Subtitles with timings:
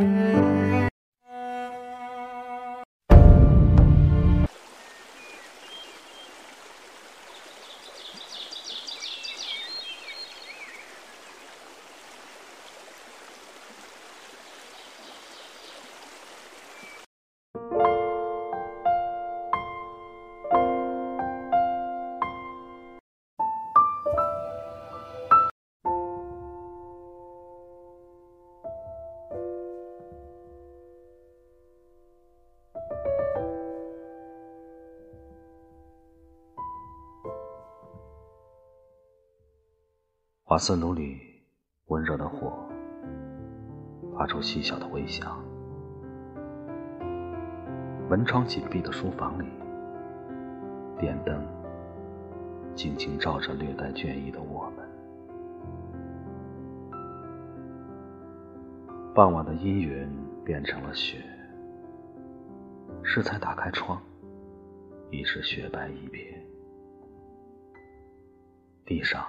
[0.00, 0.59] Música
[40.50, 41.16] 瓦斯炉里
[41.86, 42.68] 温热的火
[44.12, 45.38] 发出细小的微响，
[48.08, 49.46] 门窗紧闭的书房里，
[50.98, 51.40] 电灯
[52.74, 54.84] 静静照着略带倦意的我们。
[59.14, 60.12] 傍晚的阴云
[60.44, 61.18] 变成了雪，
[63.04, 64.02] 适才打开窗，
[65.12, 66.44] 已是雪白一片。
[68.84, 69.24] 地上、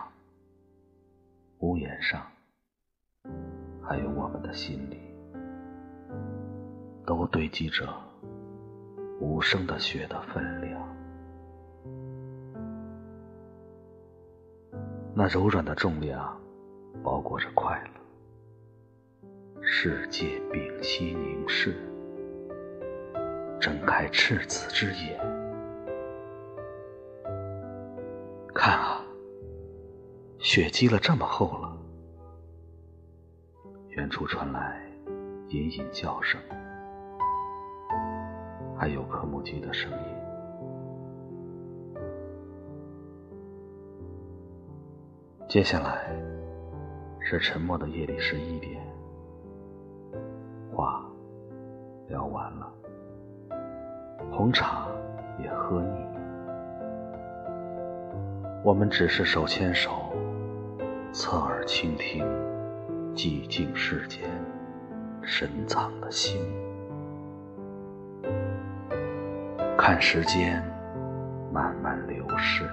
[1.61, 2.19] 屋檐上，
[3.83, 4.97] 还有我们的心里，
[7.05, 7.88] 都堆积着
[9.19, 10.81] 无声的雪的分量。
[15.13, 16.35] 那柔软的重量，
[17.03, 19.61] 包裹着快乐。
[19.61, 21.75] 世界屏息凝视，
[23.59, 25.19] 睁开赤子之眼，
[28.51, 29.00] 看啊！
[30.53, 31.78] 雪积了这么厚了，
[33.91, 34.81] 远处传来
[35.47, 36.38] 隐隐叫声，
[38.78, 39.97] 还有科目鸡的声音。
[45.47, 46.13] 接下来
[47.22, 48.85] 是沉默的夜里十一点，
[50.75, 51.09] 话
[52.09, 52.69] 聊完了，
[54.29, 54.85] 红茶
[55.41, 56.06] 也喝腻，
[58.66, 60.12] 我们只是手牵手。
[61.13, 62.25] 侧耳倾听
[63.13, 64.22] 寂静世间
[65.22, 66.41] 深藏的心，
[69.77, 70.63] 看时间
[71.51, 72.63] 慢慢流逝，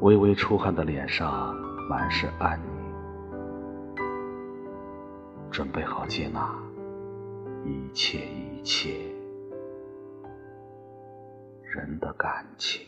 [0.00, 1.52] 微微出汗的脸上
[1.88, 4.04] 满是安宁，
[5.50, 6.48] 准备好接纳
[7.64, 8.94] 一切一切
[11.60, 12.86] 人的感情。